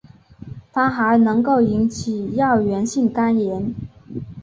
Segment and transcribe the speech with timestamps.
[0.73, 3.75] 它还能够引起药源性肝炎。